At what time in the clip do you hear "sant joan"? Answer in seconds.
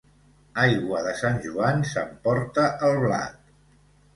1.19-1.85